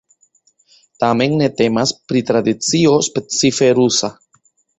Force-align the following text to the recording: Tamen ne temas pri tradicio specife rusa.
Tamen 1.03 1.35
ne 1.41 1.49
temas 1.59 1.93
pri 2.13 2.23
tradicio 2.31 2.95
specife 3.11 3.71
rusa. 3.83 4.13